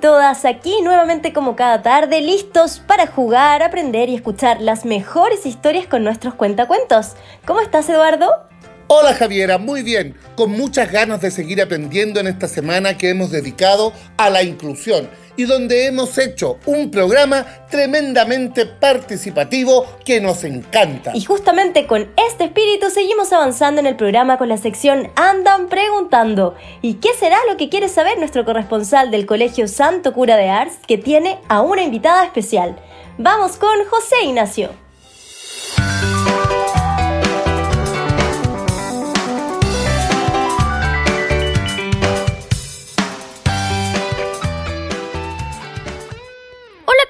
todas 0.00 0.44
aquí 0.44 0.80
nuevamente 0.82 1.32
como 1.32 1.54
cada 1.56 1.82
tarde, 1.82 2.20
listos 2.20 2.80
para 2.80 3.06
jugar, 3.06 3.62
aprender 3.62 4.08
y 4.08 4.16
escuchar 4.16 4.60
las 4.60 4.84
mejores 4.84 5.46
historias 5.46 5.86
con 5.86 6.02
nuestros 6.02 6.34
cuentacuentos. 6.34 7.14
¿Cómo 7.46 7.60
estás, 7.60 7.88
Eduardo? 7.88 8.49
Hola 8.92 9.14
Javiera, 9.14 9.56
muy 9.56 9.84
bien, 9.84 10.16
con 10.34 10.50
muchas 10.50 10.90
ganas 10.90 11.20
de 11.20 11.30
seguir 11.30 11.62
aprendiendo 11.62 12.18
en 12.18 12.26
esta 12.26 12.48
semana 12.48 12.98
que 12.98 13.10
hemos 13.10 13.30
dedicado 13.30 13.92
a 14.16 14.30
la 14.30 14.42
inclusión 14.42 15.08
y 15.36 15.44
donde 15.44 15.86
hemos 15.86 16.18
hecho 16.18 16.58
un 16.66 16.90
programa 16.90 17.46
tremendamente 17.70 18.66
participativo 18.66 19.86
que 20.04 20.20
nos 20.20 20.42
encanta. 20.42 21.12
Y 21.14 21.22
justamente 21.22 21.86
con 21.86 22.10
este 22.28 22.46
espíritu 22.46 22.90
seguimos 22.90 23.32
avanzando 23.32 23.80
en 23.80 23.86
el 23.86 23.94
programa 23.94 24.38
con 24.38 24.48
la 24.48 24.56
sección 24.56 25.12
Andan 25.14 25.68
Preguntando. 25.68 26.56
¿Y 26.82 26.94
qué 26.94 27.10
será 27.14 27.38
lo 27.48 27.56
que 27.56 27.68
quiere 27.68 27.88
saber 27.88 28.18
nuestro 28.18 28.44
corresponsal 28.44 29.12
del 29.12 29.24
Colegio 29.24 29.68
Santo 29.68 30.12
Cura 30.12 30.36
de 30.36 30.48
Ars 30.48 30.74
que 30.88 30.98
tiene 30.98 31.38
a 31.46 31.60
una 31.60 31.84
invitada 31.84 32.24
especial? 32.24 32.74
Vamos 33.18 33.56
con 33.56 33.84
José 33.88 34.16
Ignacio. 34.24 34.70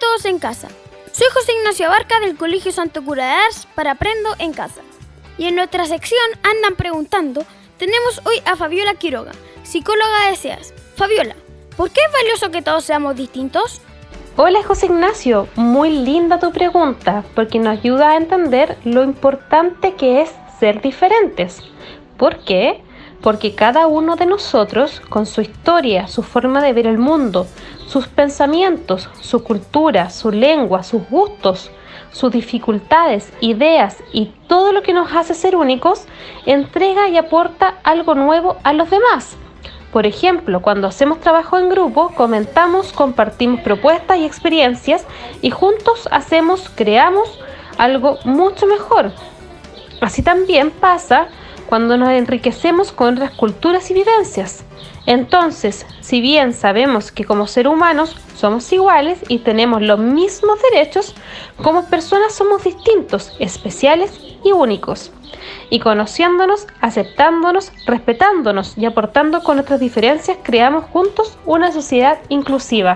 Todos 0.01 0.25
en 0.25 0.39
casa. 0.39 0.69
Soy 1.13 1.27
José 1.33 1.53
Ignacio 1.53 1.87
Abarca 1.87 2.19
del 2.21 2.37
Colegio 2.37 2.73
Santo 2.73 3.05
Cura 3.05 3.39
para 3.75 3.93
Aprendo 3.93 4.31
en 4.39 4.53
Casa. 4.53 4.81
Y 5.39 5.47
en 5.47 5.55
nuestra 5.55 5.85
sección 5.85 6.21
Andan 6.43 6.75
Preguntando, 6.75 7.45
tenemos 7.79 8.21
hoy 8.25 8.43
a 8.47 8.57
Fabiola 8.57 8.95
Quiroga, 8.95 9.33
psicóloga 9.63 10.29
de 10.29 10.37
SEAS. 10.37 10.75
Fabiola, 10.97 11.37
¿por 11.77 11.91
qué 11.91 12.01
es 12.01 12.13
valioso 12.13 12.51
que 12.51 12.63
todos 12.63 12.85
seamos 12.85 13.15
distintos? 13.15 13.81
Hola 14.37 14.63
José 14.63 14.87
Ignacio, 14.87 15.49
muy 15.57 15.91
linda 15.91 16.39
tu 16.39 16.51
pregunta, 16.51 17.25
porque 17.35 17.59
nos 17.59 17.79
ayuda 17.79 18.13
a 18.13 18.17
entender 18.17 18.79
lo 18.85 19.03
importante 19.03 19.95
que 19.95 20.23
es 20.23 20.31
ser 20.59 20.81
diferentes. 20.81 21.63
¿Por 22.17 22.43
qué? 22.45 22.83
Porque 23.21 23.55
cada 23.55 23.87
uno 23.87 24.17
de 24.17 24.27
nosotros, 24.27 25.01
con 25.01 25.27
su 25.27 25.43
historia, 25.43 26.09
su 26.09 26.23
forma 26.23 26.63
de 26.63 26.73
ver 26.73 26.87
el 26.87 26.97
mundo, 26.97 27.47
sus 27.91 28.07
pensamientos, 28.07 29.09
su 29.21 29.43
cultura, 29.43 30.11
su 30.11 30.31
lengua, 30.31 30.85
sus 30.85 31.09
gustos, 31.09 31.73
sus 32.13 32.31
dificultades, 32.31 33.33
ideas 33.41 33.97
y 34.13 34.27
todo 34.47 34.73
lo 34.73 34.83
que 34.83 34.93
nos 34.93 35.13
hace 35.13 35.35
ser 35.35 35.57
únicos, 35.57 36.05
entrega 36.47 37.09
y 37.09 37.17
aporta 37.17 37.79
algo 37.83 38.15
nuevo 38.15 38.59
a 38.63 38.73
los 38.75 38.91
demás. 38.91 39.37
Por 39.93 40.07
ejemplo, 40.07 40.63
cuando 40.63 40.87
hacemos 40.87 41.19
trabajo 41.19 41.59
en 41.59 41.69
grupo, 41.69 42.13
comentamos, 42.15 42.93
compartimos 42.93 43.61
propuestas 43.63 44.19
y 44.19 44.25
experiencias 44.25 45.05
y 45.43 45.51
juntos 45.51 46.09
hacemos, 46.13 46.71
creamos 46.77 47.41
algo 47.77 48.19
mucho 48.25 48.69
mejor. 48.69 49.11
Así 50.01 50.23
también 50.23 50.71
pasa 50.71 51.27
cuando 51.67 51.97
nos 51.97 52.11
enriquecemos 52.11 52.93
con 52.93 53.15
otras 53.15 53.33
culturas 53.33 53.91
y 53.91 53.95
vivencias. 53.95 54.65
Entonces, 55.11 55.87
si 56.01 56.21
bien 56.21 56.53
sabemos 56.53 57.11
que 57.11 57.25
como 57.25 57.49
seres 57.49 57.73
humanos 57.73 58.15
somos 58.37 58.73
iguales 58.73 59.19
y 59.27 59.41
tenemos 59.41 59.83
los 59.83 59.99
mismos 59.99 60.61
derechos, 60.71 61.17
como 61.61 61.89
personas 61.89 62.33
somos 62.33 62.63
distintos, 62.63 63.35
especiales 63.41 64.13
y 64.45 64.53
únicos. 64.53 65.11
Y 65.69 65.81
conociéndonos, 65.81 66.69
aceptándonos, 66.81 67.73
respetándonos 67.87 68.79
y 68.79 68.85
aportando 68.85 69.43
con 69.43 69.57
nuestras 69.57 69.81
diferencias, 69.81 70.39
creamos 70.45 70.85
juntos 70.93 71.37
una 71.45 71.73
sociedad 71.73 72.21
inclusiva. 72.29 72.95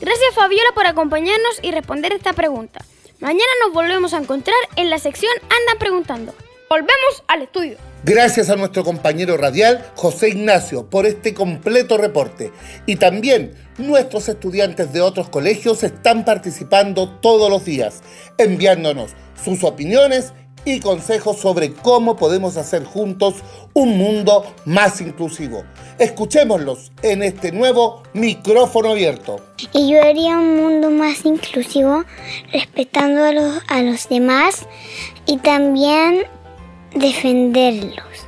Gracias 0.00 0.34
Fabiola 0.36 0.70
por 0.76 0.86
acompañarnos 0.86 1.58
y 1.60 1.72
responder 1.72 2.12
esta 2.12 2.34
pregunta. 2.34 2.84
Mañana 3.18 3.50
nos 3.64 3.74
volvemos 3.74 4.14
a 4.14 4.18
encontrar 4.18 4.54
en 4.76 4.90
la 4.90 4.98
sección 5.00 5.32
Andan 5.42 5.78
Preguntando. 5.80 6.34
Volvemos 6.70 7.22
al 7.28 7.42
estudio. 7.42 7.78
Gracias 8.04 8.50
a 8.50 8.56
nuestro 8.56 8.84
compañero 8.84 9.38
radial 9.38 9.90
José 9.96 10.28
Ignacio 10.28 10.90
por 10.90 11.06
este 11.06 11.32
completo 11.32 11.96
reporte. 11.96 12.52
Y 12.84 12.96
también 12.96 13.54
nuestros 13.78 14.28
estudiantes 14.28 14.92
de 14.92 15.00
otros 15.00 15.30
colegios 15.30 15.82
están 15.82 16.26
participando 16.26 17.08
todos 17.20 17.48
los 17.48 17.64
días, 17.64 18.02
enviándonos 18.36 19.12
sus 19.42 19.64
opiniones 19.64 20.34
y 20.66 20.80
consejos 20.80 21.38
sobre 21.38 21.72
cómo 21.72 22.16
podemos 22.16 22.58
hacer 22.58 22.84
juntos 22.84 23.36
un 23.72 23.96
mundo 23.96 24.44
más 24.66 25.00
inclusivo. 25.00 25.64
Escuchémoslos 25.98 26.92
en 27.00 27.22
este 27.22 27.50
nuevo 27.50 28.02
micrófono 28.12 28.90
abierto. 28.90 29.40
Y 29.72 29.90
yo 29.90 30.02
haría 30.02 30.36
un 30.36 30.56
mundo 30.56 30.90
más 30.90 31.24
inclusivo, 31.24 32.04
respetando 32.52 33.24
a 33.24 33.32
los, 33.32 33.62
a 33.68 33.82
los 33.82 34.08
demás 34.10 34.66
y 35.24 35.38
también 35.38 36.26
defenderlos. 36.94 38.26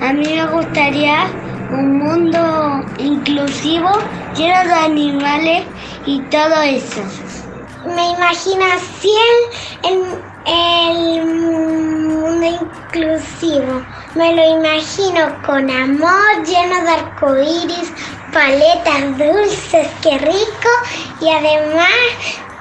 A 0.00 0.12
mí 0.12 0.26
me 0.26 0.46
gustaría 0.46 1.26
un 1.70 1.98
mundo 1.98 2.84
inclusivo, 2.98 3.90
lleno 4.36 4.64
de 4.64 4.74
animales 4.74 5.64
y 6.06 6.20
todo 6.22 6.62
eso. 6.62 7.02
Me 7.84 8.10
imagino 8.10 8.64
así 8.74 9.12
el, 9.84 10.00
el 10.46 11.26
mundo 11.26 12.46
inclusivo. 12.46 13.82
Me 14.14 14.34
lo 14.34 14.58
imagino 14.58 15.42
con 15.46 15.70
amor, 15.70 16.44
lleno 16.44 16.82
de 16.82 16.90
arcoíris, 16.90 17.92
paletas 18.32 19.18
dulces, 19.18 19.88
qué 20.02 20.18
rico. 20.18 20.70
Y 21.20 21.28
además 21.28 21.88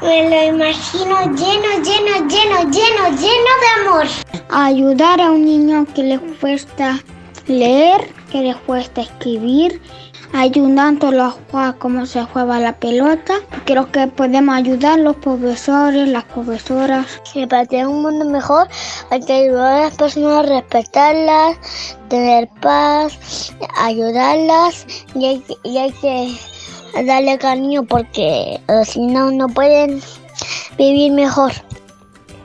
me 0.02 0.30
lo 0.30 0.56
imagino 0.56 1.20
lleno, 1.36 1.70
lleno, 1.84 2.30
lleno, 2.30 2.70
lleno, 2.70 3.10
lleno 3.18 3.52
de 3.62 3.82
amor. 3.82 4.08
Ayudar 4.52 5.22
a 5.22 5.32
un 5.32 5.46
niño 5.46 5.86
que 5.94 6.02
le 6.02 6.20
cuesta 6.20 7.00
leer, 7.48 8.12
que 8.32 8.42
le 8.42 8.56
cuesta 8.56 9.02
escribir, 9.02 9.80
ayudándolo 10.34 11.24
a 11.24 11.32
jugar 11.32 11.78
cómo 11.78 12.06
se 12.06 12.24
juega 12.24 12.59
la 12.59 12.76
pelota. 12.76 13.36
Creo 13.66 13.92
que 13.92 14.08
podemos 14.08 14.56
ayudar 14.56 15.00
los 15.00 15.16
profesores, 15.18 16.08
las 16.08 16.24
profesoras. 16.26 17.22
Para 17.50 17.66
tener 17.66 17.88
un 17.88 18.02
mundo 18.02 18.26
mejor 18.26 18.68
hay 19.12 19.20
que 19.22 19.34
ayudar 19.34 19.74
a 19.74 19.82
las 19.86 19.96
personas, 19.96 20.50
respetarlas, 20.50 21.58
tener 22.08 22.50
paz, 22.62 23.54
ayudarlas 23.78 24.86
y 25.14 25.26
hay, 25.26 25.44
y 25.64 25.78
hay 25.78 25.92
que 25.92 27.06
darle 27.06 27.38
cariño 27.38 27.84
porque 27.84 28.59
eh, 28.68 28.86
si 28.86 29.06
no, 29.06 29.32
no 29.32 29.48
pueden 29.48 30.02
vivir 30.78 31.12
mejor. 31.12 31.52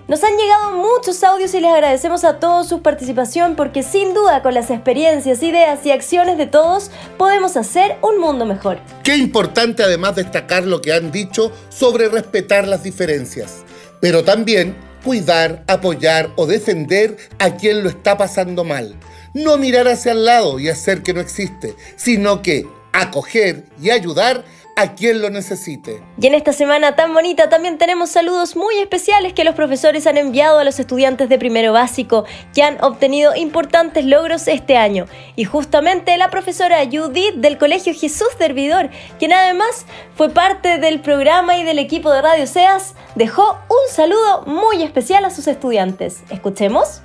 Nos 0.06 0.22
han 0.22 0.36
llegado 0.36 0.72
muchos 0.72 1.24
audios 1.24 1.54
y 1.54 1.60
les 1.60 1.72
agradecemos 1.72 2.24
a 2.24 2.38
todos 2.38 2.68
su 2.68 2.82
participación 2.82 3.56
porque 3.56 3.82
sin 3.82 4.12
duda 4.12 4.42
con 4.42 4.52
las 4.52 4.68
experiencias, 4.70 5.42
ideas 5.42 5.86
y 5.86 5.92
acciones 5.92 6.36
de 6.36 6.46
todos 6.46 6.90
podemos 7.16 7.56
hacer 7.56 7.96
un 8.02 8.20
mundo 8.20 8.44
mejor. 8.44 8.80
Qué 9.02 9.16
importante 9.16 9.82
además 9.82 10.16
destacar 10.16 10.64
lo 10.64 10.82
que 10.82 10.92
han 10.92 11.10
dicho 11.10 11.50
sobre 11.70 12.10
respetar 12.10 12.68
las 12.68 12.82
diferencias, 12.82 13.64
pero 14.02 14.22
también 14.22 14.76
cuidar, 15.02 15.64
apoyar 15.68 16.30
o 16.36 16.44
defender 16.44 17.16
a 17.38 17.56
quien 17.56 17.82
lo 17.82 17.88
está 17.88 18.18
pasando 18.18 18.62
mal. 18.62 18.94
No 19.32 19.56
mirar 19.56 19.88
hacia 19.88 20.12
el 20.12 20.26
lado 20.26 20.60
y 20.60 20.68
hacer 20.68 21.02
que 21.02 21.14
no 21.14 21.22
existe, 21.22 21.76
sino 21.96 22.42
que 22.42 22.66
acoger 22.92 23.64
y 23.80 23.88
ayudar 23.88 24.44
a 24.76 24.94
quien 24.94 25.22
lo 25.22 25.30
necesite. 25.30 26.02
Y 26.20 26.26
en 26.26 26.34
esta 26.34 26.52
semana 26.52 26.96
tan 26.96 27.14
bonita 27.14 27.48
también 27.48 27.78
tenemos 27.78 28.10
saludos 28.10 28.56
muy 28.56 28.78
especiales 28.78 29.32
que 29.32 29.44
los 29.44 29.54
profesores 29.54 30.06
han 30.06 30.16
enviado 30.16 30.58
a 30.58 30.64
los 30.64 30.78
estudiantes 30.80 31.28
de 31.28 31.38
primero 31.38 31.72
básico 31.72 32.24
que 32.54 32.62
han 32.62 32.82
obtenido 32.82 33.34
importantes 33.36 34.04
logros 34.04 34.48
este 34.48 34.76
año. 34.76 35.06
Y 35.36 35.44
justamente 35.44 36.16
la 36.16 36.30
profesora 36.30 36.84
Judith 36.84 37.34
del 37.36 37.58
Colegio 37.58 37.94
Jesús 37.94 38.28
Servidor, 38.38 38.90
quien 39.18 39.32
además 39.32 39.86
fue 40.16 40.30
parte 40.30 40.78
del 40.78 41.00
programa 41.00 41.56
y 41.56 41.64
del 41.64 41.78
equipo 41.78 42.10
de 42.10 42.22
Radio 42.22 42.46
SEAS, 42.46 42.94
dejó 43.14 43.58
un 43.68 43.94
saludo 43.94 44.42
muy 44.46 44.82
especial 44.82 45.24
a 45.24 45.30
sus 45.30 45.46
estudiantes. 45.46 46.22
Escuchemos. 46.30 47.02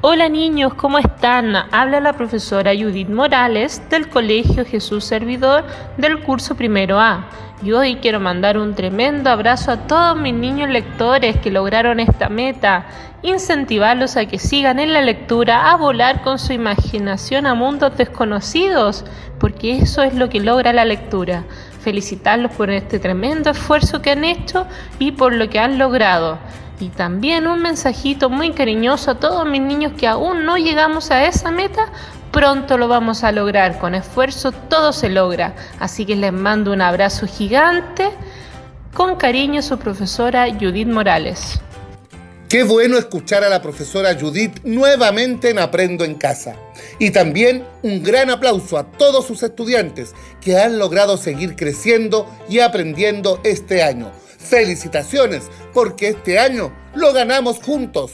Hola 0.00 0.28
niños, 0.28 0.74
¿cómo 0.74 1.00
están? 1.00 1.56
Habla 1.56 1.98
la 1.98 2.12
profesora 2.12 2.70
Judith 2.70 3.08
Morales 3.08 3.82
del 3.90 4.08
Colegio 4.08 4.64
Jesús 4.64 5.04
Servidor 5.04 5.64
del 5.96 6.20
curso 6.22 6.54
primero 6.54 7.00
A. 7.00 7.28
Y 7.64 7.72
hoy 7.72 7.96
quiero 7.96 8.20
mandar 8.20 8.58
un 8.58 8.76
tremendo 8.76 9.28
abrazo 9.28 9.72
a 9.72 9.88
todos 9.88 10.16
mis 10.16 10.34
niños 10.34 10.70
lectores 10.70 11.38
que 11.38 11.50
lograron 11.50 11.98
esta 11.98 12.28
meta, 12.28 12.86
incentivarlos 13.22 14.16
a 14.16 14.26
que 14.26 14.38
sigan 14.38 14.78
en 14.78 14.92
la 14.92 15.02
lectura, 15.02 15.68
a 15.72 15.76
volar 15.76 16.22
con 16.22 16.38
su 16.38 16.52
imaginación 16.52 17.44
a 17.48 17.54
mundos 17.54 17.96
desconocidos, 17.96 19.04
porque 19.40 19.78
eso 19.78 20.04
es 20.04 20.14
lo 20.14 20.28
que 20.28 20.38
logra 20.38 20.72
la 20.72 20.84
lectura. 20.84 21.42
Felicitarlos 21.80 22.52
por 22.52 22.70
este 22.70 23.00
tremendo 23.00 23.50
esfuerzo 23.50 24.00
que 24.00 24.12
han 24.12 24.24
hecho 24.24 24.64
y 25.00 25.10
por 25.10 25.34
lo 25.34 25.50
que 25.50 25.58
han 25.58 25.76
logrado. 25.76 26.38
Y 26.80 26.90
también 26.90 27.46
un 27.46 27.60
mensajito 27.60 28.30
muy 28.30 28.52
cariñoso 28.52 29.12
a 29.12 29.14
todos 29.16 29.46
mis 29.48 29.60
niños 29.60 29.92
que 29.98 30.06
aún 30.06 30.44
no 30.44 30.58
llegamos 30.58 31.10
a 31.10 31.26
esa 31.26 31.50
meta, 31.50 31.90
Pronto 32.32 32.76
lo 32.76 32.88
vamos 32.88 33.24
a 33.24 33.32
lograr, 33.32 33.78
con 33.78 33.94
esfuerzo 33.94 34.52
todo 34.52 34.92
se 34.92 35.08
logra. 35.08 35.54
Así 35.80 36.04
que 36.04 36.14
les 36.14 36.32
mando 36.32 36.72
un 36.72 36.82
abrazo 36.82 37.26
gigante. 37.26 38.10
Con 38.94 39.16
cariño 39.16 39.62
su 39.62 39.78
profesora 39.78 40.46
Judith 40.48 40.88
Morales. 40.88 41.60
Qué 42.48 42.64
bueno 42.64 42.96
escuchar 42.96 43.44
a 43.44 43.48
la 43.48 43.60
profesora 43.60 44.16
Judith 44.18 44.60
nuevamente 44.64 45.50
en 45.50 45.58
Aprendo 45.58 46.04
en 46.04 46.14
Casa. 46.14 46.54
Y 46.98 47.10
también 47.10 47.64
un 47.82 48.02
gran 48.02 48.30
aplauso 48.30 48.78
a 48.78 48.84
todos 48.84 49.26
sus 49.26 49.42
estudiantes 49.42 50.14
que 50.40 50.58
han 50.58 50.78
logrado 50.78 51.16
seguir 51.16 51.56
creciendo 51.56 52.26
y 52.48 52.60
aprendiendo 52.60 53.40
este 53.44 53.82
año. 53.82 54.10
Felicitaciones, 54.38 55.50
porque 55.78 56.08
este 56.08 56.40
año 56.40 56.72
lo 56.92 57.12
ganamos 57.12 57.60
juntos. 57.62 58.10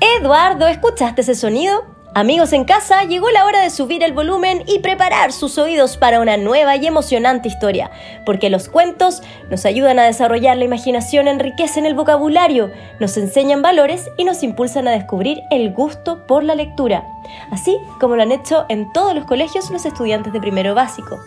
Eduardo, 0.00 0.68
¿escuchaste 0.68 1.22
ese 1.22 1.34
sonido? 1.34 1.95
Amigos 2.16 2.54
en 2.54 2.64
casa, 2.64 3.04
llegó 3.04 3.28
la 3.28 3.44
hora 3.44 3.60
de 3.60 3.68
subir 3.68 4.02
el 4.02 4.14
volumen 4.14 4.62
y 4.66 4.78
preparar 4.78 5.32
sus 5.32 5.58
oídos 5.58 5.98
para 5.98 6.18
una 6.18 6.38
nueva 6.38 6.74
y 6.74 6.86
emocionante 6.86 7.46
historia, 7.46 7.90
porque 8.24 8.48
los 8.48 8.70
cuentos 8.70 9.20
nos 9.50 9.66
ayudan 9.66 9.98
a 9.98 10.04
desarrollar 10.04 10.56
la 10.56 10.64
imaginación, 10.64 11.28
enriquecen 11.28 11.84
el 11.84 11.92
vocabulario, 11.92 12.70
nos 13.00 13.18
enseñan 13.18 13.60
valores 13.60 14.08
y 14.16 14.24
nos 14.24 14.42
impulsan 14.42 14.88
a 14.88 14.92
descubrir 14.92 15.42
el 15.50 15.74
gusto 15.74 16.26
por 16.26 16.42
la 16.42 16.54
lectura, 16.54 17.04
así 17.50 17.76
como 18.00 18.16
lo 18.16 18.22
han 18.22 18.32
hecho 18.32 18.64
en 18.70 18.90
todos 18.94 19.14
los 19.14 19.26
colegios 19.26 19.70
los 19.70 19.84
estudiantes 19.84 20.32
de 20.32 20.40
primero 20.40 20.74
básico. 20.74 21.18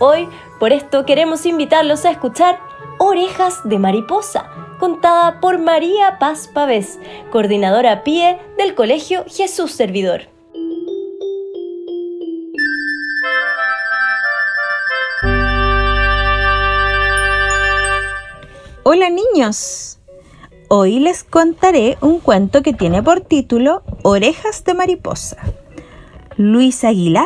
Hoy, 0.00 0.28
por 0.58 0.72
esto, 0.72 1.06
queremos 1.06 1.46
invitarlos 1.46 2.04
a 2.04 2.10
escuchar 2.10 2.58
Orejas 2.98 3.60
de 3.62 3.78
Mariposa, 3.78 4.50
contada 4.80 5.38
por 5.38 5.60
María 5.60 6.18
Paz 6.18 6.48
Pavés, 6.52 6.98
coordinadora 7.30 8.02
PIE 8.02 8.40
del 8.58 8.74
Colegio 8.74 9.24
Jesús 9.28 9.70
Servidor. 9.70 10.31
Hola 18.94 19.08
niños, 19.08 20.00
hoy 20.68 20.98
les 20.98 21.24
contaré 21.24 21.96
un 22.02 22.20
cuento 22.20 22.60
que 22.62 22.74
tiene 22.74 23.02
por 23.02 23.22
título 23.22 23.82
Orejas 24.02 24.64
de 24.64 24.74
Mariposa. 24.74 25.38
Luis 26.36 26.84
Aguilar 26.84 27.24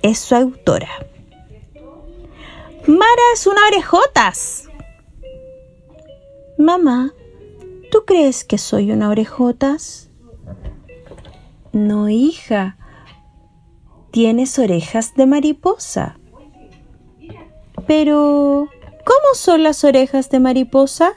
es 0.00 0.18
su 0.18 0.34
autora. 0.34 0.88
Mara 2.86 3.22
es 3.34 3.46
una 3.46 3.60
orejotas. 3.66 4.70
Mamá, 6.56 7.12
¿tú 7.90 8.06
crees 8.06 8.42
que 8.42 8.56
soy 8.56 8.90
una 8.90 9.10
orejotas? 9.10 10.08
No, 11.72 12.08
hija, 12.08 12.78
tienes 14.10 14.58
orejas 14.58 15.14
de 15.16 15.26
mariposa. 15.26 16.18
Pero, 17.86 18.70
¿Cómo 19.04 19.34
son 19.34 19.62
las 19.62 19.84
orejas 19.84 20.30
de 20.30 20.40
mariposa? 20.40 21.14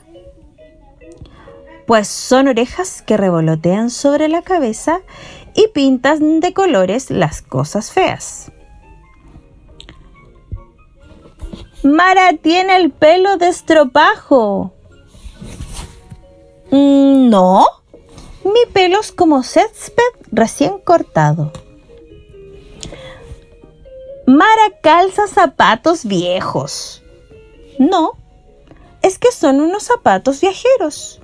Pues 1.86 2.08
son 2.08 2.50
orejas 2.50 3.02
que 3.02 3.16
revolotean 3.16 3.90
sobre 3.90 4.28
la 4.28 4.42
cabeza 4.42 5.00
y 5.56 5.70
pintan 5.70 6.42
de 6.42 6.54
colores 6.54 7.10
las 7.10 7.42
cosas 7.42 7.92
feas. 7.92 8.52
Mara 11.84 12.34
tiene 12.42 12.76
el 12.76 12.92
pelo 12.92 13.38
de. 13.38 13.56
Mm, 16.72 17.30
no, 17.30 17.66
mi 18.44 18.72
pelo 18.74 19.00
es 19.00 19.12
como 19.14 19.44
césped 19.44 20.04
recién 20.32 20.80
cortado. 20.80 21.54
Mara 24.26 24.78
calza 24.82 25.28
zapatos 25.28 26.04
viejos. 26.04 27.02
No, 27.80 28.14
es 29.02 29.20
que 29.20 29.32
son 29.32 29.62
unos 29.62 29.84
zapatos 29.84 30.42
viajeros. 30.42 31.22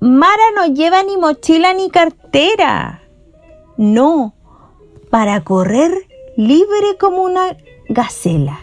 Mara 0.00 0.52
no 0.54 0.66
lleva 0.66 1.02
ni 1.02 1.16
mochila 1.16 1.74
ni 1.74 1.90
cartera. 1.90 3.02
No, 3.76 4.34
para 5.10 5.42
correr 5.42 5.92
libre 6.36 6.96
como 6.98 7.22
una 7.22 7.56
gacela. 7.88 8.60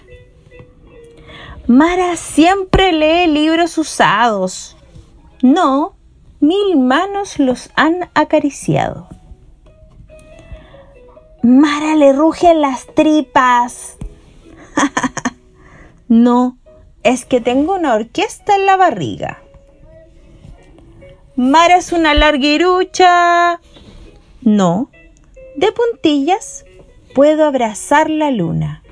Mara 1.67 2.15
siempre 2.15 2.91
lee 2.91 3.27
libros 3.27 3.77
usados. 3.77 4.77
No, 5.41 5.95
mil 6.39 6.77
manos 6.77 7.39
los 7.39 7.69
han 7.75 8.09
acariciado. 8.13 9.07
Mara 11.41 11.95
le 11.95 12.13
rugen 12.13 12.61
las 12.61 12.85
tripas. 12.93 13.97
No, 16.07 16.59
es 17.01 17.25
que 17.25 17.41
tengo 17.41 17.75
una 17.75 17.95
orquesta 17.95 18.55
en 18.55 18.67
la 18.67 18.77
barriga. 18.77 19.41
Mara 21.35 21.77
es 21.77 21.91
una 21.91 22.13
larguirucha. 22.13 23.59
No, 24.41 24.91
de 25.55 25.71
puntillas 25.71 26.65
puedo 27.15 27.45
abrazar 27.45 28.11
la 28.11 28.29
luna. 28.29 28.83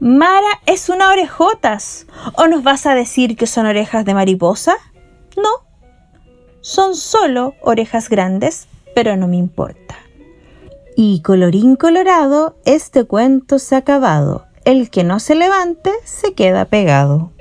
Mara 0.00 0.60
es 0.66 0.88
una 0.88 1.10
orejotas. 1.10 2.06
¿O 2.36 2.48
nos 2.48 2.64
vas 2.64 2.86
a 2.86 2.96
decir 2.96 3.36
que 3.36 3.46
son 3.46 3.66
orejas 3.66 4.04
de 4.04 4.14
mariposa? 4.14 4.74
No, 5.36 5.64
son 6.60 6.96
solo 6.96 7.54
orejas 7.60 8.08
grandes, 8.08 8.66
pero 8.96 9.16
no 9.16 9.28
me 9.28 9.36
importa. 9.36 9.96
Y 10.96 11.22
colorín 11.22 11.76
colorado, 11.76 12.56
este 12.64 13.04
cuento 13.04 13.60
se 13.60 13.76
ha 13.76 13.78
acabado 13.78 14.51
el 14.64 14.90
que 14.90 15.04
no 15.04 15.20
se 15.20 15.34
levante 15.34 15.90
se 16.04 16.34
queda 16.34 16.66
pegado. 16.66 17.32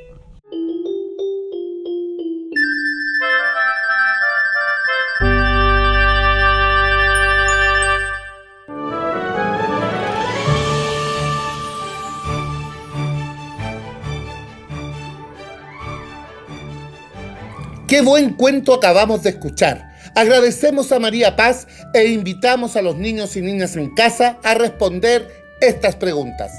Qué 17.88 18.02
buen 18.02 18.36
cuento 18.36 18.74
acabamos 18.74 19.22
de 19.24 19.32
escuchar. 19.32 19.92
Agradecemos 20.16 20.94
a 20.94 21.00
María 21.00 21.36
Paz 21.36 21.68
e 21.94 22.06
invitamos 22.08 22.78
a 22.78 22.82
los 22.82 22.96
niños 22.96 23.36
y 23.36 23.42
niñas 23.42 23.76
en 23.76 23.94
casa 23.94 24.38
a 24.44 24.54
responder 24.54 25.28
estas 25.60 25.98
preguntas. 25.98 26.54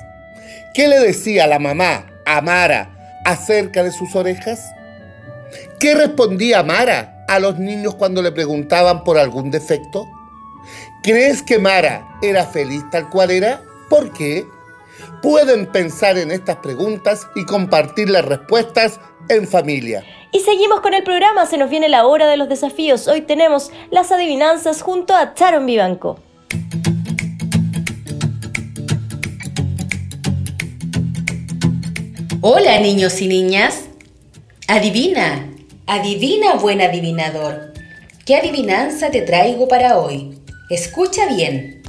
¿Qué 0.75 0.88
le 0.88 1.00
decía 1.00 1.47
la 1.47 1.59
mamá 1.59 2.07
a 2.25 2.41
Mara 2.41 3.21
acerca 3.26 3.83
de 3.83 3.93
sus 3.93 4.17
orejas? 4.17 4.73
¿Qué 5.79 5.95
respondía 5.95 6.62
Mara 6.62 7.26
a 7.29 7.38
los 7.38 7.59
niños 7.59 7.95
cuando 7.97 8.23
le 8.23 8.33
preguntaban 8.33 9.05
por 9.05 9.19
algún 9.19 9.50
defecto? 9.50 10.09
¿Crees 11.02 11.43
que 11.43 11.59
Mara 11.59 12.09
era 12.23 12.47
feliz 12.47 12.83
tal 12.91 13.11
cual 13.11 13.31
era? 13.31 13.61
¿Por 13.91 14.14
qué? 14.14 14.47
Pueden 15.21 15.67
pensar 15.67 16.17
en 16.17 16.31
estas 16.31 16.57
preguntas 16.57 17.26
y 17.35 17.45
compartir 17.45 18.09
las 18.09 18.25
respuestas 18.25 18.99
en 19.29 19.47
familia. 19.47 20.02
Y 20.31 20.41
seguimos 20.41 20.81
con 20.81 20.95
el 20.95 21.02
programa, 21.02 21.45
se 21.45 21.59
nos 21.59 21.69
viene 21.69 21.91
la 21.91 22.07
hora 22.07 22.26
de 22.29 22.38
los 22.38 22.49
desafíos. 22.49 23.09
Hoy 23.09 23.21
tenemos 23.21 23.71
las 23.91 24.11
adivinanzas 24.11 24.81
junto 24.81 25.14
a 25.14 25.35
Charon 25.35 25.67
Vivanco. 25.67 26.19
Hola 32.44 32.80
niños 32.80 33.22
y 33.22 33.28
niñas. 33.28 33.84
Adivina, 34.66 35.49
adivina 35.87 36.54
buen 36.54 36.80
adivinador. 36.80 37.72
¿Qué 38.26 38.34
adivinanza 38.34 39.12
te 39.12 39.22
traigo 39.22 39.68
para 39.68 40.00
hoy? 40.00 40.40
Escucha 40.68 41.32
bien. 41.32 41.84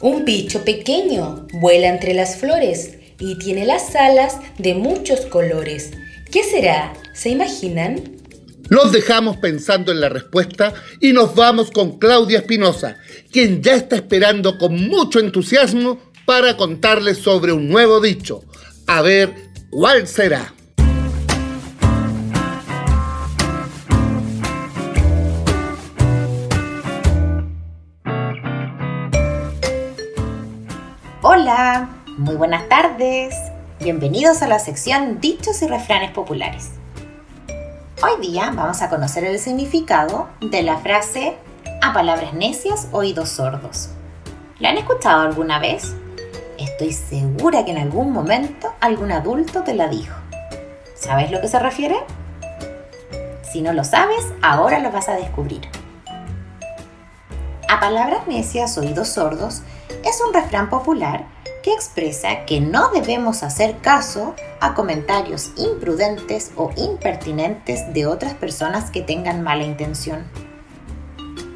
Un 0.00 0.24
bicho 0.24 0.64
pequeño 0.64 1.46
vuela 1.52 1.88
entre 1.88 2.14
las 2.14 2.36
flores 2.36 2.94
y 3.20 3.36
tiene 3.36 3.66
las 3.66 3.94
alas 3.94 4.38
de 4.56 4.72
muchos 4.74 5.26
colores. 5.26 5.90
¿Qué 6.32 6.44
será? 6.44 6.94
¿Se 7.12 7.28
imaginan? 7.28 8.02
Los 8.70 8.90
dejamos 8.90 9.36
pensando 9.36 9.92
en 9.92 10.00
la 10.00 10.08
respuesta 10.08 10.72
y 10.98 11.12
nos 11.12 11.34
vamos 11.34 11.70
con 11.70 11.98
Claudia 11.98 12.38
Espinosa, 12.38 12.96
quien 13.30 13.62
ya 13.62 13.74
está 13.74 13.96
esperando 13.96 14.56
con 14.56 14.88
mucho 14.88 15.20
entusiasmo 15.20 16.00
para 16.24 16.56
contarles 16.56 17.18
sobre 17.18 17.52
un 17.52 17.68
nuevo 17.68 18.00
dicho. 18.00 18.44
A 18.86 19.02
ver 19.02 19.47
¿Cuál 19.70 20.06
será? 20.06 20.54
Hola, 31.20 31.90
Muy 32.16 32.36
buenas 32.36 32.66
tardes. 32.70 33.34
Bienvenidos 33.80 34.40
a 34.40 34.48
la 34.48 34.58
sección 34.58 35.20
Dichos 35.20 35.60
y 35.60 35.68
Refranes 35.68 36.12
Populares. 36.12 36.70
Hoy 38.02 38.26
día 38.26 38.50
vamos 38.54 38.80
a 38.80 38.88
conocer 38.88 39.24
el 39.24 39.38
significado 39.38 40.30
de 40.40 40.62
la 40.62 40.78
frase 40.78 41.36
a 41.82 41.92
palabras 41.92 42.32
necias, 42.32 42.88
oídos 42.92 43.28
sordos. 43.28 43.90
¿La 44.60 44.70
han 44.70 44.78
escuchado 44.78 45.20
alguna 45.20 45.58
vez? 45.58 45.94
Estoy 46.78 46.92
segura 46.92 47.64
que 47.64 47.72
en 47.72 47.78
algún 47.78 48.12
momento 48.12 48.72
algún 48.78 49.10
adulto 49.10 49.64
te 49.64 49.74
la 49.74 49.88
dijo. 49.88 50.14
¿Sabes 50.94 51.32
lo 51.32 51.40
que 51.40 51.48
se 51.48 51.58
refiere? 51.58 51.96
Si 53.42 53.62
no 53.62 53.72
lo 53.72 53.82
sabes, 53.82 54.24
ahora 54.42 54.78
lo 54.78 54.92
vas 54.92 55.08
a 55.08 55.16
descubrir. 55.16 55.62
A 57.68 57.80
palabras 57.80 58.28
necias, 58.28 58.78
oídos 58.78 59.08
sordos 59.08 59.62
es 60.04 60.22
un 60.24 60.32
refrán 60.32 60.70
popular 60.70 61.26
que 61.64 61.72
expresa 61.72 62.44
que 62.46 62.60
no 62.60 62.90
debemos 62.90 63.42
hacer 63.42 63.78
caso 63.78 64.36
a 64.60 64.74
comentarios 64.74 65.50
imprudentes 65.56 66.52
o 66.54 66.70
impertinentes 66.76 67.92
de 67.92 68.06
otras 68.06 68.34
personas 68.34 68.92
que 68.92 69.02
tengan 69.02 69.42
mala 69.42 69.64
intención. 69.64 70.28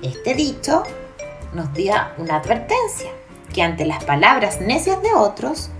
Este 0.03 0.35
dicho 0.35 0.83
nos 1.53 1.73
da 1.75 2.13
una 2.19 2.39
advertencia 2.39 3.13
que 3.53 3.63
ante 3.63 3.85
las 3.85 4.05
palabras 4.05 4.61
necias 4.61 5.03
de 5.03 5.15
otros, 5.15 5.71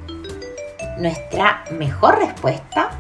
nuestra 0.99 1.65
mejor 1.71 2.19
respuesta 2.19 2.91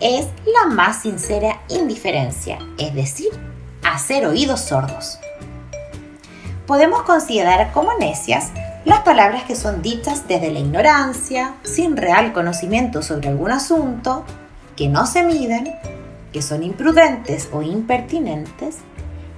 es 0.00 0.26
la 0.44 0.66
más 0.68 1.02
sincera 1.02 1.60
indiferencia, 1.68 2.58
es 2.78 2.94
decir, 2.94 3.30
hacer 3.82 4.26
oídos 4.26 4.60
sordos. 4.60 5.18
Podemos 6.66 7.02
considerar 7.02 7.72
como 7.72 7.94
necias 7.98 8.50
las 8.84 9.00
palabras 9.00 9.44
que 9.44 9.56
son 9.56 9.82
dichas 9.82 10.28
desde 10.28 10.50
la 10.50 10.58
ignorancia, 10.58 11.54
sin 11.62 11.96
real 11.96 12.32
conocimiento 12.32 13.02
sobre 13.02 13.28
algún 13.28 13.50
asunto, 13.50 14.24
que 14.76 14.88
no 14.88 15.06
se 15.06 15.22
miden, 15.22 15.74
que 16.32 16.42
son 16.42 16.62
imprudentes 16.62 17.48
o 17.52 17.62
impertinentes 17.62 18.78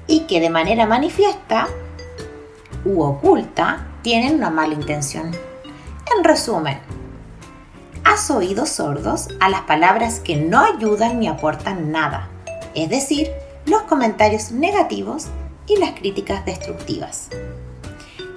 y 0.07 0.21
que 0.21 0.41
de 0.41 0.51
manera 0.51 0.87
manifiesta 0.87 1.69
u 2.85 3.03
oculta 3.03 3.88
tienen 4.03 4.35
una 4.37 4.51
mala 4.51 4.75
intención. 4.75 5.33
En 6.17 6.25
resumen, 6.25 6.79
has 8.05 8.31
oídos 8.31 8.71
sordos 8.71 9.29
a 9.41 9.49
las 9.49 9.63
palabras 9.63 10.21
que 10.21 10.37
no 10.37 10.61
ayudan 10.65 11.21
ni 11.21 11.29
aportan 11.29 11.93
nada, 11.93 12.29
es 12.75 12.89
decir, 12.89 13.31
los 13.67 13.83
comentarios 13.83 14.51
negativos 14.51 15.27
y 15.67 15.77
las 15.77 15.93
críticas 15.93 16.45
destructivas. 16.45 17.29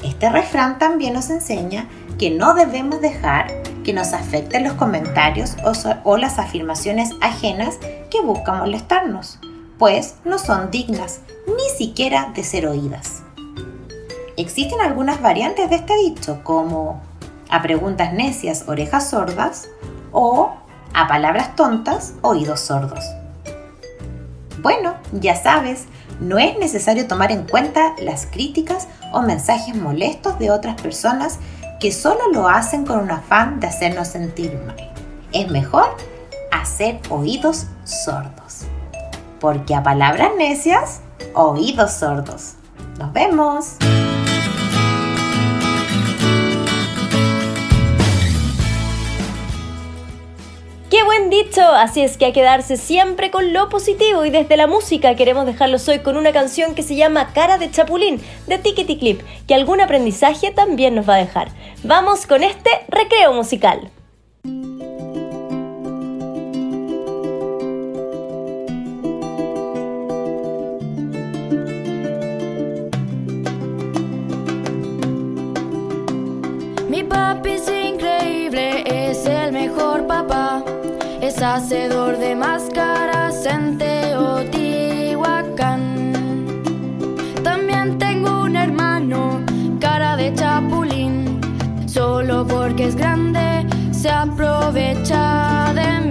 Este 0.04 0.30
refrán 0.30 0.80
también 0.80 1.14
nos 1.14 1.30
enseña 1.30 1.88
que 2.18 2.30
no 2.32 2.54
debemos 2.54 3.02
dejar 3.02 3.62
que 3.84 3.94
nos 3.94 4.14
afecten 4.14 4.64
los 4.64 4.74
comentarios 4.74 5.56
o, 6.04 6.18
las 6.18 6.40
afirmaciones 6.40 7.10
ajenas 7.22 7.78
que 8.10 8.22
buscan 8.22 8.60
molestarnos, 8.60 9.40
pues 9.78 10.16
no 10.26 10.38
son 10.38 10.70
dignas 10.70 11.22
ni 11.48 11.70
siquiera 11.78 12.32
de 12.36 12.44
ser 12.44 12.68
oídas. 12.68 13.21
Existen 14.42 14.82
algunas 14.82 15.22
variantes 15.22 15.70
de 15.70 15.76
este 15.76 15.96
dicho, 15.98 16.40
como 16.44 17.00
a 17.52 17.62
preguntas 17.62 18.12
necias, 18.12 18.68
orejas 18.68 19.12
sordas, 19.12 19.70
o 20.12 20.52
a 20.96 21.08
palabras 21.08 21.56
tontas, 21.56 22.16
oídos 22.24 22.60
sordos. 22.62 23.06
Bueno, 24.64 24.96
ya 25.12 25.36
sabes, 25.36 25.86
no 26.20 26.40
es 26.40 26.58
necesario 26.58 27.08
tomar 27.08 27.32
en 27.32 27.44
cuenta 27.44 27.94
las 28.00 28.26
críticas 28.26 28.88
o 29.14 29.22
mensajes 29.22 29.76
molestos 29.76 30.40
de 30.40 30.50
otras 30.50 30.82
personas 30.82 31.38
que 31.80 31.92
solo 31.92 32.32
lo 32.34 32.48
hacen 32.48 32.84
con 32.84 33.00
un 33.00 33.12
afán 33.12 33.60
de 33.60 33.68
hacernos 33.68 34.08
sentir 34.08 34.60
mal. 34.66 34.92
Es 35.34 35.52
mejor 35.52 35.96
hacer 36.52 37.00
oídos 37.12 37.68
sordos. 37.84 38.66
Porque 39.40 39.76
a 39.76 39.84
palabras 39.84 40.32
necias, 40.36 41.02
oídos 41.36 41.92
sordos. 41.92 42.56
Nos 42.98 43.14
vemos. 43.14 43.78
Dicho, 51.32 51.64
así 51.64 52.02
es 52.02 52.18
que 52.18 52.22
que 52.22 52.34
quedarse 52.34 52.78
siempre 52.78 53.32
con 53.32 53.52
lo 53.52 53.68
positivo 53.70 54.26
y 54.26 54.30
desde 54.30 54.56
la 54.56 54.68
música 54.68 55.16
queremos 55.16 55.48
dejarlos 55.48 55.88
hoy 55.88 56.00
con 56.00 56.18
una 56.18 56.32
canción 56.32 56.76
que 56.76 56.84
se 56.84 56.96
llama 56.96 57.34
Cara 57.34 57.58
de 57.58 57.72
Chapulín 57.72 58.22
de 58.46 58.60
Tickety 58.60 59.00
Clip, 59.00 59.22
que 59.48 59.56
algún 59.56 59.82
aprendizaje 59.82 60.52
también 60.52 60.94
nos 60.94 61.10
va 61.10 61.16
a 61.16 61.20
dejar. 61.26 61.48
Vamos 61.84 62.28
con 62.28 62.44
este 62.44 62.70
recreo 62.90 63.34
musical. 63.34 63.90
Hacedor 81.62 82.18
de 82.18 82.36
máscaras 82.36 83.46
en 83.46 83.78
Teotihuacán. 83.78 85.84
También 87.44 88.00
tengo 88.00 88.46
un 88.46 88.56
hermano, 88.56 89.44
cara 89.80 90.18
de 90.18 90.34
chapulín, 90.34 91.40
solo 91.86 92.48
porque 92.48 92.88
es 92.88 92.96
grande 92.96 93.68
se 93.92 94.10
aprovecha 94.10 95.72
de 95.76 96.00
mí. 96.00 96.11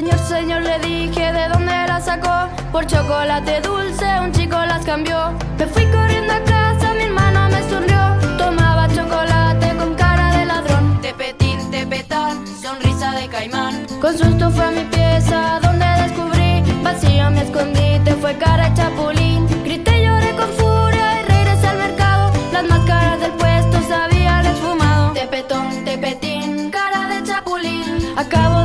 Señor, 0.00 0.18
señor, 0.20 0.62
le 0.62 0.78
dije 0.78 1.30
de 1.30 1.48
dónde 1.50 1.72
las 1.86 2.06
sacó. 2.06 2.48
Por 2.72 2.86
chocolate 2.86 3.60
dulce, 3.60 4.06
un 4.22 4.32
chico 4.32 4.56
las 4.56 4.82
cambió. 4.82 5.34
Me 5.58 5.66
fui 5.66 5.84
corriendo 5.90 6.32
a 6.32 6.40
casa, 6.42 6.94
mi 6.94 7.02
hermano 7.02 7.50
me 7.50 7.62
sonrió. 7.68 8.16
Tomaba 8.38 8.88
chocolate 8.88 9.76
con 9.76 9.94
cara 9.96 10.38
de 10.38 10.46
ladrón. 10.46 10.98
Tepetín, 11.02 11.70
tepetán, 11.70 12.46
sonrisa 12.46 13.12
de 13.12 13.28
caimán. 13.28 13.86
Con 14.00 14.16
susto 14.16 14.50
fue 14.50 14.64
a 14.64 14.70
mi 14.70 14.84
pieza, 14.84 15.60
donde 15.60 15.84
descubrí 15.84 16.62
vacío 16.82 17.30
mi 17.30 17.40
escondite, 17.40 18.14
fue 18.22 18.34
cara 18.38 18.70
de 18.70 18.76
chapulín. 18.76 19.46
Grité, 19.64 20.02
lloré 20.02 20.34
con 20.34 20.48
furia 20.54 21.20
y 21.20 21.24
regresé 21.26 21.66
al 21.68 21.76
mercado. 21.76 22.32
Las 22.54 22.64
máscaras 22.64 23.20
del 23.20 23.32
puesto 23.32 23.82
se 23.86 23.92
habían 23.92 24.46
esfumado. 24.46 25.12
Tepetón, 25.12 25.84
tepetín, 25.84 26.70
cara 26.70 27.06
de 27.06 27.22
chapulín. 27.22 28.14
Acabo 28.16 28.59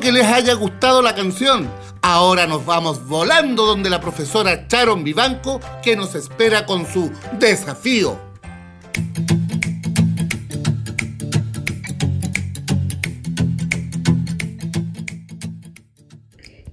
Que 0.00 0.12
les 0.12 0.26
haya 0.26 0.54
gustado 0.54 1.02
la 1.02 1.14
canción. 1.14 1.68
Ahora 2.02 2.46
nos 2.46 2.64
vamos 2.64 3.04
volando 3.08 3.66
donde 3.66 3.90
la 3.90 4.00
profesora 4.00 4.68
Charon 4.68 5.02
Vivanco 5.02 5.60
que 5.82 5.96
nos 5.96 6.14
espera 6.14 6.66
con 6.66 6.86
su 6.86 7.10
desafío. 7.40 8.16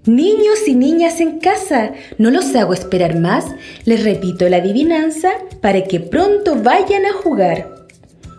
Niños 0.05 0.67
y 0.67 0.75
niñas 0.75 1.19
en 1.19 1.39
casa, 1.39 1.93
no 2.19 2.29
los 2.29 2.55
hago 2.55 2.73
esperar 2.73 3.19
más. 3.19 3.45
Les 3.85 4.03
repito 4.03 4.47
la 4.49 4.57
adivinanza 4.57 5.31
para 5.61 5.83
que 5.83 5.99
pronto 5.99 6.61
vayan 6.61 7.07
a 7.07 7.13
jugar. 7.13 7.87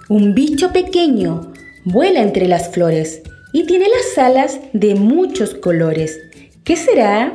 Un 0.09 0.33
bicho 0.35 0.73
pequeño 0.73 1.52
vuela 1.85 2.21
entre 2.21 2.47
las 2.47 2.71
flores 2.71 3.23
y 3.53 3.65
tiene 3.65 3.87
las 3.88 4.19
alas 4.19 4.61
de 4.73 4.95
muchos 4.95 5.55
colores. 5.55 6.19
¿Qué 6.65 6.76
será? 6.76 7.33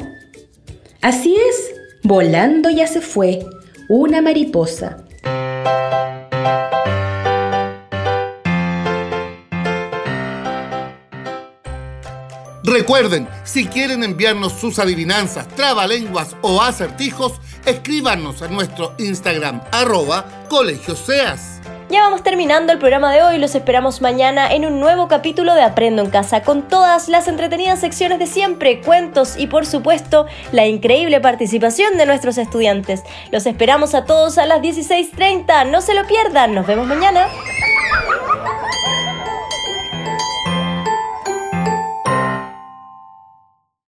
Así 1.01 1.35
es, 1.35 1.73
volando 2.03 2.69
ya 2.69 2.87
se 2.87 3.01
fue 3.01 3.45
una 3.89 4.21
mariposa. 4.21 5.05
Recuerden, 12.63 13.27
si 13.43 13.65
quieren 13.65 14.03
enviarnos 14.03 14.53
sus 14.53 14.79
adivinanzas, 14.79 15.47
trabalenguas 15.49 16.37
o 16.41 16.61
acertijos, 16.61 17.33
escríbanos 17.65 18.41
a 18.41 18.47
nuestro 18.47 18.93
Instagram, 18.97 19.61
arroba 19.71 20.45
colegioseas. 20.47 21.60
Ya 21.91 22.03
vamos 22.03 22.23
terminando 22.23 22.71
el 22.71 22.79
programa 22.79 23.11
de 23.11 23.21
hoy, 23.21 23.37
los 23.37 23.53
esperamos 23.53 23.99
mañana 23.99 24.53
en 24.53 24.65
un 24.65 24.79
nuevo 24.79 25.09
capítulo 25.09 25.53
de 25.55 25.61
Aprendo 25.61 26.01
en 26.01 26.09
Casa, 26.09 26.41
con 26.41 26.69
todas 26.69 27.09
las 27.09 27.27
entretenidas 27.27 27.81
secciones 27.81 28.17
de 28.17 28.27
siempre, 28.27 28.79
cuentos 28.79 29.35
y 29.37 29.47
por 29.47 29.65
supuesto 29.65 30.25
la 30.53 30.65
increíble 30.65 31.19
participación 31.19 31.97
de 31.97 32.05
nuestros 32.05 32.37
estudiantes. 32.37 33.03
Los 33.33 33.45
esperamos 33.45 33.93
a 33.93 34.05
todos 34.05 34.37
a 34.37 34.45
las 34.45 34.61
16.30, 34.61 35.69
no 35.69 35.81
se 35.81 35.93
lo 35.93 36.07
pierdan, 36.07 36.55
nos 36.55 36.65
vemos 36.65 36.87
mañana. 36.87 37.27